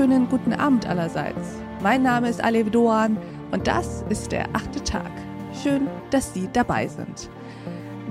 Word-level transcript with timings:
wunderschönen 0.00 0.30
guten 0.30 0.54
Abend 0.54 0.86
allerseits. 0.86 1.58
Mein 1.82 2.02
Name 2.02 2.30
ist 2.30 2.42
Alev 2.42 2.70
Doan 2.70 3.18
und 3.50 3.66
das 3.66 4.02
ist 4.08 4.32
der 4.32 4.48
achte 4.54 4.82
Tag. 4.82 5.10
Schön, 5.62 5.88
dass 6.10 6.32
Sie 6.32 6.48
dabei 6.54 6.88
sind. 6.88 7.28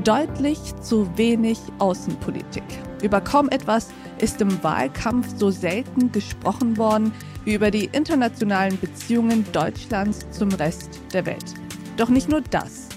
Deutlich 0.03 0.59
zu 0.81 1.09
wenig 1.17 1.57
Außenpolitik. 1.79 2.63
Über 3.01 3.21
kaum 3.21 3.49
etwas 3.49 3.87
ist 4.19 4.39
im 4.39 4.63
Wahlkampf 4.63 5.35
so 5.35 5.49
selten 5.49 6.11
gesprochen 6.11 6.77
worden 6.77 7.11
wie 7.43 7.55
über 7.55 7.71
die 7.71 7.85
internationalen 7.85 8.79
Beziehungen 8.79 9.43
Deutschlands 9.51 10.29
zum 10.29 10.49
Rest 10.49 11.01
der 11.11 11.25
Welt. 11.25 11.55
Doch 11.97 12.09
nicht 12.09 12.29
nur 12.29 12.41
das. 12.41 12.87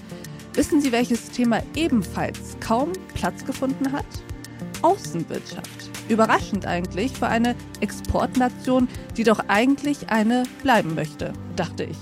Wissen 0.53 0.81
Sie, 0.81 0.91
welches 0.91 1.31
Thema 1.31 1.63
ebenfalls 1.73 2.57
kaum 2.59 2.91
Platz 3.15 3.43
gefunden 3.43 3.91
hat? 3.91 4.05
Außenwirtschaft. 4.81 5.89
Überraschend 6.09 6.65
eigentlich 6.65 7.13
für 7.13 7.27
eine 7.27 7.55
Exportnation, 7.79 8.87
die 9.15 9.23
doch 9.23 9.39
eigentlich 9.47 10.09
eine 10.09 10.43
bleiben 10.61 10.95
möchte, 10.95 11.33
dachte 11.55 11.83
ich. 11.83 11.97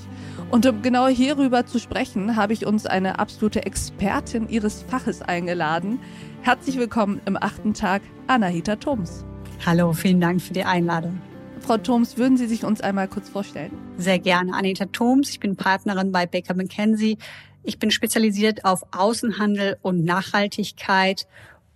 Und 0.50 0.66
um 0.66 0.82
genau 0.82 1.08
hierüber 1.08 1.66
zu 1.66 1.80
sprechen, 1.80 2.36
habe 2.36 2.54
ich 2.54 2.66
uns 2.66 2.86
eine 2.86 3.20
absolute 3.20 3.66
Expertin 3.66 4.50
ihres 4.50 4.84
Faches 4.84 5.22
eingeladen. 5.22 6.00
Herzlich 6.42 6.78
willkommen 6.78 7.22
im 7.26 7.38
achten 7.38 7.74
Tag, 7.74 8.02
Anahita 8.28 8.76
Thoms. 8.76 9.24
Hallo, 9.66 9.94
vielen 9.94 10.20
Dank 10.20 10.42
für 10.42 10.54
die 10.54 10.64
Einladung. 10.64 11.22
Frau 11.62 11.78
Thoms, 11.78 12.18
würden 12.18 12.36
Sie 12.36 12.48
sich 12.48 12.66
uns 12.66 12.82
einmal 12.82 13.08
kurz 13.08 13.30
vorstellen? 13.30 13.72
Sehr 13.98 14.20
gerne. 14.20 14.54
Anita 14.54 14.86
Thoms, 14.86 15.30
ich 15.30 15.40
bin 15.40 15.56
Partnerin 15.56 16.12
bei 16.12 16.26
Baker 16.26 16.56
McKenzie. 16.56 17.18
Ich 17.64 17.78
bin 17.78 17.92
spezialisiert 17.92 18.66
auf 18.66 18.82
Außenhandel 18.92 19.78
und 19.84 20.04
Nachhaltigkeit 20.04 21.28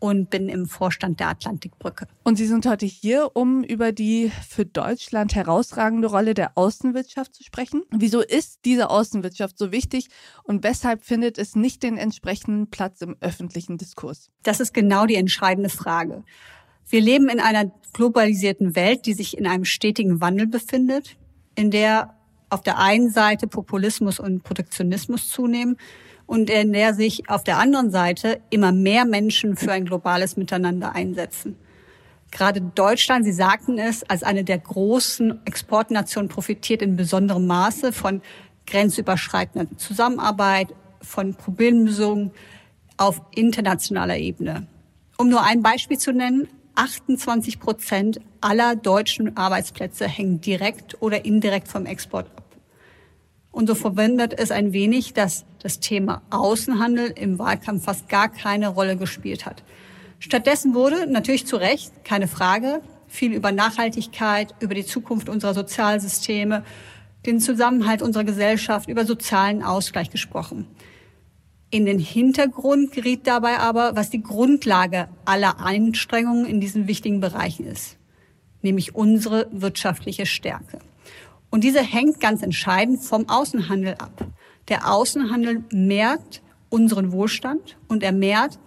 und 0.06 0.30
bin 0.30 0.50
im 0.50 0.68
Vorstand 0.68 1.20
der 1.20 1.30
Atlantikbrücke. 1.30 2.06
Und 2.24 2.36
Sie 2.36 2.46
sind 2.46 2.68
heute 2.68 2.86
hier, 2.86 3.32
um 3.34 3.64
über 3.64 3.92
die 3.92 4.32
für 4.48 4.64
Deutschland 4.64 5.34
herausragende 5.34 6.08
Rolle 6.08 6.36
der 6.36 6.56
Außenwirtschaft 6.56 7.34
zu 7.34 7.44
sprechen. 7.44 7.82
Wieso 7.90 8.22
ist 8.22 8.60
diese 8.66 8.92
Außenwirtschaft 8.92 9.58
so 9.58 9.72
wichtig 9.72 10.10
und 10.44 10.64
weshalb 10.64 11.04
findet 11.04 11.40
es 11.40 11.56
nicht 11.56 11.82
den 11.82 11.98
entsprechenden 11.98 12.70
Platz 12.70 13.02
im 13.02 13.16
öffentlichen 13.20 13.80
Diskurs? 13.80 14.30
Das 14.44 14.60
ist 14.60 14.76
genau 14.76 15.08
die 15.08 15.16
entscheidende 15.16 15.70
Frage. 15.70 16.24
Wir 16.88 17.02
leben 17.02 17.28
in 17.28 17.40
einer 17.40 17.72
globalisierten 17.94 18.76
Welt, 18.76 19.08
die 19.08 19.14
sich 19.14 19.36
in 19.36 19.48
einem 19.48 19.66
stetigen 19.66 20.22
Wandel 20.22 20.46
befindet, 20.46 21.18
in 21.56 21.72
der 21.72 22.16
auf 22.52 22.62
der 22.62 22.78
einen 22.78 23.10
Seite 23.10 23.48
Populismus 23.48 24.20
und 24.20 24.44
Protektionismus 24.44 25.30
zunehmen 25.30 25.78
und 26.26 26.50
in 26.50 26.74
der 26.74 26.94
sich 26.94 27.30
auf 27.30 27.44
der 27.44 27.58
anderen 27.58 27.92
Seite 27.92 28.40
immer 28.50 28.72
mehr 28.72 29.06
Menschen 29.06 29.56
für 29.56 29.72
ein 29.72 29.86
globales 29.86 30.38
Miteinander 30.38 30.96
einsetzen. 30.96 31.58
Gerade 32.32 32.62
Deutschland, 32.62 33.24
Sie 33.26 33.32
sagten 33.32 33.78
es, 33.78 34.04
als 34.04 34.24
eine 34.24 34.44
der 34.44 34.58
großen 34.58 35.46
Exportnationen 35.46 36.30
profitiert 36.30 36.82
in 36.82 36.96
besonderem 36.96 37.48
Maße 37.48 37.94
von 37.94 38.22
grenzüberschreitender 38.68 39.78
Zusammenarbeit, 39.78 40.74
von 41.02 41.36
Problemlösungen 41.36 42.32
auf 42.98 43.22
internationaler 43.36 44.18
Ebene. 44.18 44.68
Um 45.18 45.30
nur 45.30 45.44
ein 45.44 45.62
Beispiel 45.62 45.98
zu 45.98 46.12
nennen, 46.12 46.48
28 46.76 47.60
Prozent 47.60 48.20
aller 48.42 48.76
deutschen 48.76 49.38
Arbeitsplätze 49.38 50.08
hängen 50.08 50.42
direkt 50.42 51.02
oder 51.02 51.24
indirekt 51.26 51.68
vom 51.68 51.86
Export 51.86 52.28
ab. 52.36 52.44
Und 53.52 53.68
so 53.68 53.76
verwundert 53.76 54.38
es 54.38 54.52
ein 54.52 54.74
wenig, 54.74 55.14
dass 55.14 55.46
das 55.66 55.80
Thema 55.80 56.22
Außenhandel 56.30 57.12
im 57.16 57.40
Wahlkampf 57.40 57.86
fast 57.86 58.08
gar 58.08 58.30
keine 58.30 58.68
Rolle 58.68 58.98
gespielt 58.98 59.48
hat. 59.48 59.64
Stattdessen 60.20 60.76
wurde 60.76 61.08
natürlich 61.12 61.48
zu 61.48 61.56
Recht, 61.56 61.92
keine 62.06 62.28
Frage, 62.28 62.82
viel 63.08 63.34
über 63.34 63.52
Nachhaltigkeit, 63.52 64.54
über 64.60 64.76
die 64.76 64.86
Zukunft 64.86 65.28
unserer 65.28 65.56
Sozialsysteme, 65.56 66.64
den 67.26 67.40
Zusammenhalt 67.40 68.04
unserer 68.04 68.26
Gesellschaft, 68.26 68.88
über 68.88 69.06
sozialen 69.08 69.64
Ausgleich 69.64 70.12
gesprochen. 70.12 70.68
In 71.72 71.88
den 71.88 71.98
Hintergrund 71.98 72.92
geriet 72.92 73.26
dabei 73.26 73.58
aber, 73.58 73.96
was 73.96 74.12
die 74.12 74.22
Grundlage 74.22 75.08
aller 75.26 75.60
Anstrengungen 75.60 76.46
in 76.46 76.62
diesen 76.62 76.88
wichtigen 76.88 77.22
Bereichen 77.22 77.66
ist, 77.66 77.98
nämlich 78.62 78.94
unsere 78.94 79.48
wirtschaftliche 79.52 80.28
Stärke. 80.28 80.78
Und 81.50 81.64
diese 81.64 81.82
hängt 81.82 82.20
ganz 82.20 82.44
entscheidend 82.44 83.02
vom 83.02 83.28
Außenhandel 83.28 83.96
ab. 83.96 84.28
Der 84.68 84.92
Außenhandel 84.92 85.64
mehrt 85.72 86.42
unseren 86.70 87.12
Wohlstand 87.12 87.78
und 87.88 88.04
er 88.04 88.12
mehrt 88.12 88.60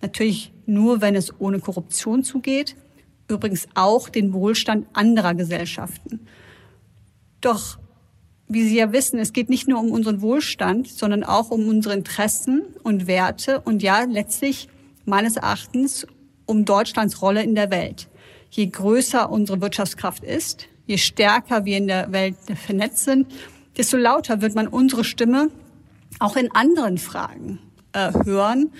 natürlich 0.00 0.52
nur, 0.66 1.00
wenn 1.00 1.14
es 1.14 1.38
ohne 1.40 1.60
Korruption 1.60 2.24
zugeht, 2.24 2.76
übrigens 3.28 3.68
auch 3.74 4.08
den 4.08 4.32
Wohlstand 4.32 4.86
anderer 4.92 5.34
Gesellschaften. 5.34 6.26
Doch, 7.40 7.78
wie 8.48 8.66
Sie 8.66 8.76
ja 8.76 8.92
wissen, 8.92 9.18
es 9.18 9.32
geht 9.32 9.48
nicht 9.48 9.68
nur 9.68 9.80
um 9.80 9.90
unseren 9.90 10.20
Wohlstand, 10.20 10.88
sondern 10.88 11.24
auch 11.24 11.50
um 11.50 11.68
unsere 11.68 11.94
Interessen 11.94 12.62
und 12.82 13.06
Werte 13.06 13.60
und 13.60 13.82
ja, 13.82 14.04
letztlich 14.04 14.68
meines 15.04 15.36
Erachtens 15.36 16.06
um 16.46 16.64
Deutschlands 16.64 17.22
Rolle 17.22 17.42
in 17.42 17.54
der 17.54 17.70
Welt. 17.70 18.08
Je 18.50 18.66
größer 18.66 19.30
unsere 19.30 19.60
Wirtschaftskraft 19.60 20.22
ist, 20.22 20.68
je 20.86 20.98
stärker 20.98 21.64
wir 21.64 21.78
in 21.78 21.86
der 21.86 22.12
Welt 22.12 22.36
vernetzt 22.54 23.04
sind, 23.04 23.26
desto 23.76 23.96
lauter 23.96 24.40
wird 24.40 24.54
man 24.54 24.68
unsere 24.68 25.04
Stimme 25.04 25.50
auch 26.18 26.36
in 26.36 26.50
anderen 26.54 26.98
Fragen 26.98 27.58
äh, 27.92 28.12
hören. 28.24 28.70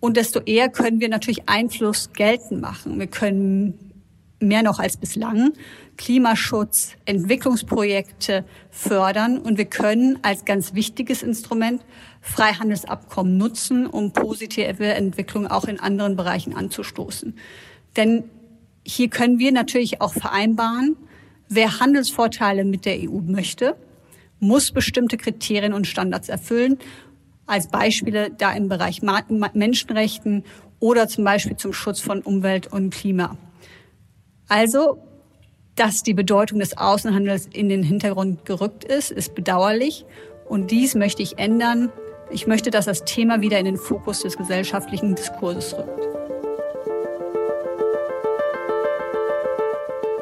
Und 0.00 0.16
desto 0.16 0.40
eher 0.40 0.70
können 0.70 1.00
wir 1.00 1.08
natürlich 1.08 1.48
Einfluss 1.48 2.10
geltend 2.12 2.60
machen. 2.60 2.98
Wir 2.98 3.06
können 3.06 3.92
mehr 4.40 4.62
noch 4.62 4.78
als 4.78 4.96
bislang 4.96 5.52
Klimaschutz, 5.98 6.92
Entwicklungsprojekte 7.04 8.46
fördern 8.70 9.36
und 9.36 9.58
wir 9.58 9.66
können 9.66 10.18
als 10.22 10.46
ganz 10.46 10.72
wichtiges 10.72 11.22
Instrument 11.22 11.82
Freihandelsabkommen 12.22 13.36
nutzen, 13.36 13.86
um 13.86 14.12
positive 14.12 14.86
Entwicklung 14.86 15.46
auch 15.46 15.66
in 15.66 15.78
anderen 15.78 16.16
Bereichen 16.16 16.56
anzustoßen. 16.56 17.34
Denn 17.96 18.24
hier 18.82 19.10
können 19.10 19.38
wir 19.38 19.52
natürlich 19.52 20.00
auch 20.00 20.14
vereinbaren, 20.14 20.96
Wer 21.52 21.80
Handelsvorteile 21.80 22.64
mit 22.64 22.84
der 22.86 23.00
EU 23.00 23.18
möchte, 23.26 23.74
muss 24.40 24.72
bestimmte 24.72 25.16
Kriterien 25.16 25.72
und 25.72 25.86
Standards 25.86 26.28
erfüllen. 26.28 26.78
Als 27.46 27.68
Beispiele 27.68 28.30
da 28.36 28.52
im 28.52 28.68
Bereich 28.68 29.02
Menschenrechten 29.02 30.44
oder 30.78 31.08
zum 31.08 31.24
Beispiel 31.24 31.56
zum 31.56 31.72
Schutz 31.72 32.00
von 32.00 32.22
Umwelt 32.22 32.72
und 32.72 32.90
Klima. 32.92 33.36
Also, 34.48 34.98
dass 35.76 36.02
die 36.02 36.14
Bedeutung 36.14 36.58
des 36.58 36.76
Außenhandels 36.76 37.46
in 37.52 37.68
den 37.68 37.82
Hintergrund 37.82 38.44
gerückt 38.44 38.84
ist, 38.84 39.10
ist 39.10 39.34
bedauerlich. 39.34 40.04
Und 40.48 40.70
dies 40.70 40.94
möchte 40.94 41.22
ich 41.22 41.38
ändern. 41.38 41.92
Ich 42.30 42.46
möchte, 42.46 42.70
dass 42.70 42.86
das 42.86 43.04
Thema 43.04 43.40
wieder 43.40 43.58
in 43.58 43.64
den 43.64 43.76
Fokus 43.76 44.22
des 44.22 44.36
gesellschaftlichen 44.36 45.14
Diskurses 45.14 45.76
rückt. 45.76 46.06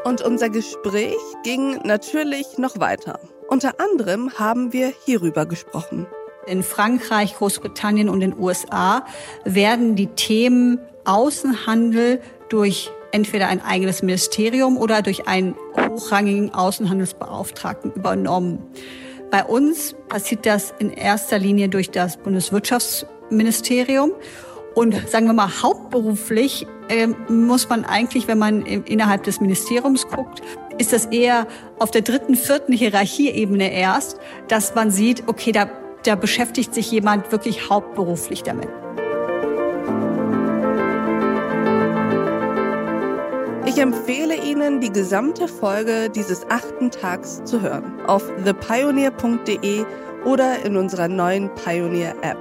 Und 0.04 0.22
unser 0.22 0.48
Gespräch 0.48 1.16
ging 1.44 1.78
natürlich 1.84 2.56
noch 2.56 2.80
weiter. 2.80 3.20
Unter 3.48 3.80
anderem 3.80 4.38
haben 4.38 4.74
wir 4.74 4.92
hierüber 5.06 5.46
gesprochen. 5.46 6.06
In 6.46 6.62
Frankreich, 6.62 7.34
Großbritannien 7.34 8.10
und 8.10 8.20
den 8.20 8.38
USA 8.38 9.06
werden 9.44 9.96
die 9.96 10.08
Themen 10.08 10.78
Außenhandel 11.06 12.20
durch 12.50 12.90
entweder 13.10 13.48
ein 13.48 13.62
eigenes 13.62 14.02
Ministerium 14.02 14.76
oder 14.76 15.00
durch 15.00 15.26
einen 15.26 15.56
hochrangigen 15.74 16.52
Außenhandelsbeauftragten 16.52 17.92
übernommen. 17.94 18.62
Bei 19.30 19.42
uns 19.42 19.94
passiert 20.10 20.44
das 20.44 20.74
in 20.78 20.90
erster 20.90 21.38
Linie 21.38 21.70
durch 21.70 21.90
das 21.90 22.18
Bundeswirtschaftsministerium. 22.18 24.12
Und 24.74 25.08
sagen 25.08 25.26
wir 25.26 25.32
mal, 25.32 25.62
hauptberuflich 25.62 26.66
äh, 26.90 27.06
muss 27.30 27.70
man 27.70 27.86
eigentlich, 27.86 28.28
wenn 28.28 28.38
man 28.38 28.66
innerhalb 28.66 29.22
des 29.22 29.40
Ministeriums 29.40 30.06
guckt, 30.06 30.42
ist 30.78 30.92
das 30.92 31.06
eher 31.06 31.46
auf 31.78 31.90
der 31.90 32.02
dritten, 32.02 32.34
vierten 32.34 32.72
Hierarchieebene 32.72 33.72
erst, 33.72 34.18
dass 34.48 34.74
man 34.74 34.90
sieht, 34.90 35.24
okay, 35.26 35.52
da, 35.52 35.68
da 36.04 36.14
beschäftigt 36.14 36.74
sich 36.74 36.90
jemand 36.90 37.30
wirklich 37.32 37.68
hauptberuflich 37.68 38.42
damit. 38.42 38.68
Ich 43.66 43.78
empfehle 43.78 44.34
Ihnen, 44.34 44.80
die 44.80 44.90
gesamte 44.90 45.46
Folge 45.46 46.08
dieses 46.08 46.46
achten 46.48 46.90
Tags 46.90 47.44
zu 47.44 47.60
hören. 47.60 48.00
Auf 48.06 48.24
thepioneer.de 48.44 49.84
oder 50.24 50.64
in 50.64 50.76
unserer 50.76 51.06
neuen 51.06 51.50
Pioneer 51.54 52.14
App. 52.22 52.38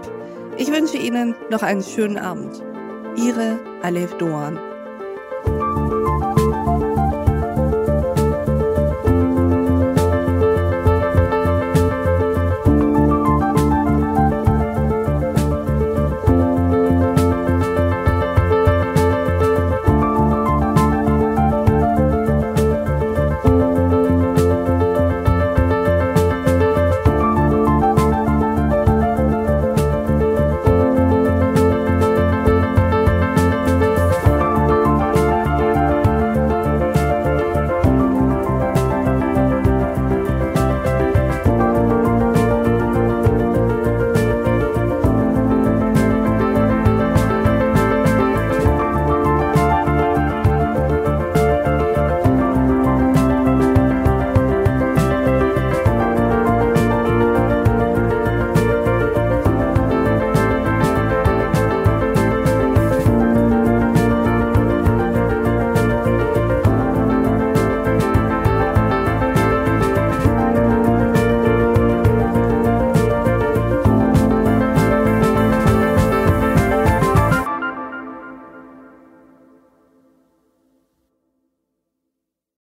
Ich 0.58 0.72
wünsche 0.72 0.98
Ihnen 0.98 1.36
noch 1.52 1.64
einen 1.64 1.84
schönen 1.84 2.18
Abend. 2.18 2.64
Ihre 3.18 3.60
Alef 3.84 4.16
Doan. 4.18 4.58